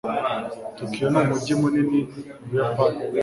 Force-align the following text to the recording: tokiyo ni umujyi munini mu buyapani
tokiyo 0.77 1.07
ni 1.11 1.17
umujyi 1.23 1.53
munini 1.61 1.99
mu 2.37 2.45
buyapani 2.47 3.01